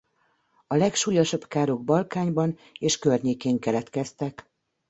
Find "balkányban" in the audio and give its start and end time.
1.83-2.57